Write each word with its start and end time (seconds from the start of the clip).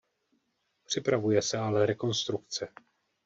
Připravuje 0.83 1.41
se 1.41 1.57
ale 1.57 1.85
rekonstrukce. 1.85 2.67